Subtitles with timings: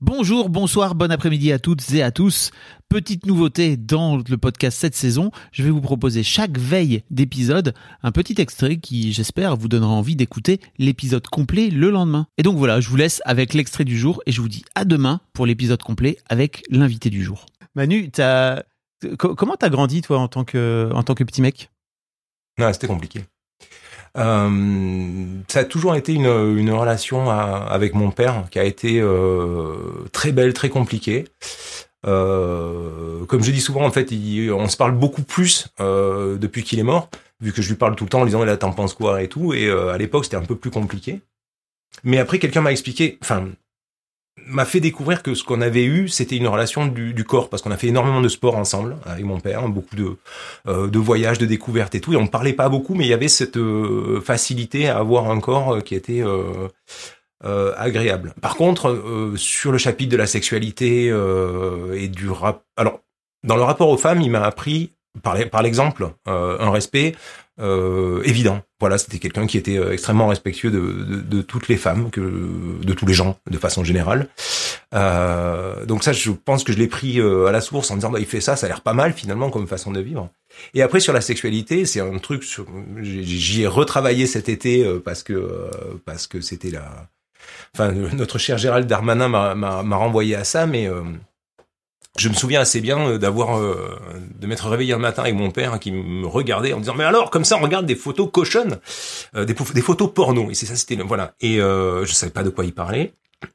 [0.00, 2.52] Bonjour, bonsoir, bon après-midi à toutes et à tous.
[2.88, 7.74] Petite nouveauté dans le podcast cette saison, je vais vous proposer chaque veille d'épisode
[8.04, 12.28] un petit extrait qui, j'espère, vous donnera envie d'écouter l'épisode complet le lendemain.
[12.36, 14.84] Et donc voilà, je vous laisse avec l'extrait du jour et je vous dis à
[14.84, 17.46] demain pour l'épisode complet avec l'invité du jour.
[17.74, 18.08] Manu,
[19.18, 21.70] comment t'as grandi toi en tant que, en tant que petit mec?
[22.56, 23.24] Non, c'était compliqué.
[24.16, 29.76] Euh, ça a toujours été une, relation avec mon père qui a été euh,
[30.12, 31.24] très belle, très compliquée.
[32.06, 34.10] Euh, comme je dis souvent, en fait,
[34.52, 37.10] on se parle beaucoup plus depuis qu'il est mort,
[37.40, 39.28] vu que je lui parle tout le temps en disant là t'en penses quoi et
[39.28, 39.52] tout?
[39.52, 41.20] Et à l'époque, c'était un peu plus compliqué.
[42.04, 43.48] Mais après, quelqu'un m'a expliqué, enfin,
[44.46, 47.70] m'a fait découvrir que ce qu'on avait eu, c'était une relation du, corps, parce qu'on
[47.70, 50.16] a fait énormément de sport ensemble avec mon père, beaucoup de
[50.66, 52.12] euh, de voyages, de découvertes et tout.
[52.12, 55.40] Et on parlait pas beaucoup, mais il y avait cette euh, facilité à avoir un
[55.40, 56.22] corps euh, qui était
[57.42, 58.34] agréable.
[58.40, 61.06] Par contre, sur le chapitre de la sexualité
[61.94, 63.00] et du rap, alors
[63.44, 64.90] dans le rapport aux femmes, il m'a appris
[65.22, 67.14] par, par l'exemple euh, un respect
[67.60, 68.62] euh, évident.
[68.80, 72.20] Voilà, c'était quelqu'un qui était euh, extrêmement respectueux de, de, de toutes les femmes, que
[72.20, 74.28] de tous les gens de façon générale.
[74.92, 78.26] Donc ça, je pense que je l'ai pris à la source en disant bah, il
[78.26, 80.30] fait ça, ça a l'air pas mal finalement comme façon de vivre.
[80.74, 82.44] Et après sur la sexualité, c'est un truc
[83.02, 85.68] j'y ai retravaillé cet été parce que
[86.04, 87.08] parce que c'était la
[87.74, 90.88] enfin notre cher Gérald Darmanin m'a renvoyé à ça mais
[92.18, 93.98] je me souviens assez bien euh, d'avoir euh,
[94.38, 96.94] de m'être réveillé un matin avec mon père hein, qui me regardait en me disant
[96.96, 98.78] mais alors comme ça on regarde des photos cochonnes
[99.34, 100.50] euh, des, des photos porno.
[100.50, 101.34] Et c'est ça c'était voilà.
[101.40, 103.14] Et euh, je savais pas de quoi il parlait.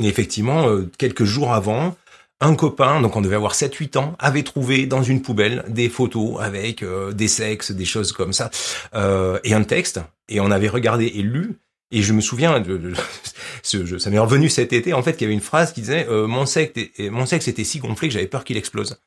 [0.00, 1.96] Et effectivement euh, quelques jours avant
[2.40, 6.40] un copain, donc on devait avoir 7-8 ans, avait trouvé dans une poubelle des photos
[6.40, 8.50] avec euh, des sexes, des choses comme ça,
[8.94, 11.58] euh, et un texte, et on avait regardé et lu,
[11.98, 12.94] et je me souviens, de, de-
[13.62, 16.06] ce- ça m'est revenu cet été, en fait, qu'il y avait une phrase qui disait
[16.08, 18.98] euh, mon, sexe, mon sexe était si gonflé que j'avais peur qu'il explose».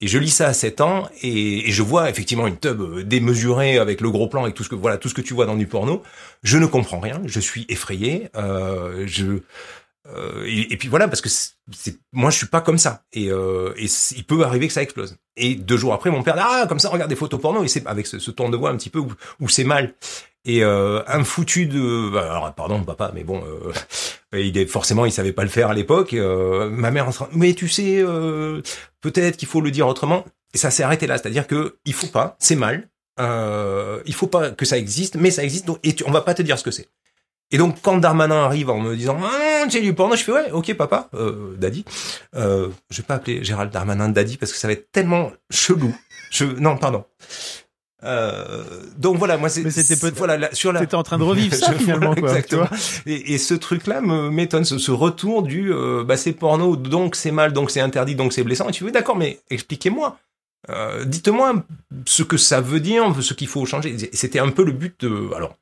[0.00, 3.02] Et je lis ça à 7 ans, et, et je vois effectivement une tub euh,
[3.02, 5.44] démesurée avec le gros plan, avec tout ce que voilà tout ce que tu vois
[5.44, 6.04] dans du porno.
[6.44, 9.40] Je ne comprends rien, je suis effrayé, euh, je
[10.06, 13.02] euh, et, et puis voilà, parce que c'est, moi je suis pas comme ça.
[13.12, 13.86] Et, euh, et
[14.16, 15.16] il peut arriver que ça explose.
[15.36, 17.68] Et deux jours après, mon père dit, ah comme ça, regarde des photos porno, et
[17.68, 19.94] c'est avec ce, ce de voix un petit peu où, où c'est mal.
[20.50, 23.70] Et euh, un foutu de, bah, alors pardon papa, mais bon, euh,
[24.40, 26.14] il est forcément il savait pas le faire à l'époque.
[26.14, 28.62] Euh, ma mère en train, mais tu sais, euh,
[29.02, 30.24] peut-être qu'il faut le dire autrement.
[30.54, 32.88] Et ça s'est arrêté là, c'est-à-dire que il faut pas, c'est mal.
[33.20, 36.32] Il faut pas que ça existe, mais ça existe, donc, et tu- on va pas
[36.32, 36.88] te dire ce que c'est.
[37.50, 40.50] Et donc, quand Darmanin arrive en me disant ah, j'ai du porno, je fais ouais,
[40.50, 41.10] ok papa,
[41.58, 41.84] daddy.
[42.34, 45.94] Je vais pas appeler Gérald Darmanin daddy parce que ça va être tellement chelou.
[46.58, 47.04] Non pardon.
[48.04, 48.64] Euh,
[48.96, 50.80] donc voilà, moi c'est c'était peut-être- voilà la- sur la.
[50.80, 52.30] T'étais en train de revivre ça finalement voilà, quoi.
[52.30, 52.68] tu exactement.
[53.06, 57.16] Et, et ce truc-là me m'étonne, ce, ce retour du euh, bah c'est porno, donc
[57.16, 58.68] c'est mal, donc c'est interdit, donc c'est blessant.
[58.68, 60.16] Et tu veux d'accord, mais expliquez-moi.
[60.70, 61.64] Euh, Dites-moi
[62.06, 63.96] ce que ça veut dire, ce qu'il faut changer.
[64.12, 65.56] C'était un peu le but de, alors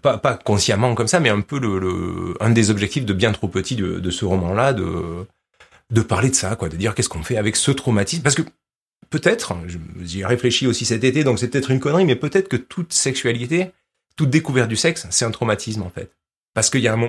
[0.00, 3.30] pas, pas consciemment comme ça, mais un peu le, le- un des objectifs de bien
[3.32, 5.26] trop petit de, de ce roman-là, de
[5.92, 8.42] de parler de ça, quoi, de dire qu'est-ce qu'on fait avec ce traumatisme, parce que
[9.10, 9.54] peut-être,
[10.02, 12.92] j'y ai réfléchi aussi cet été, donc c'est peut-être une connerie, mais peut-être que toute
[12.92, 13.72] sexualité,
[14.16, 16.10] toute découverte du sexe, c'est un traumatisme en fait,
[16.54, 17.08] parce qu'il y a un moment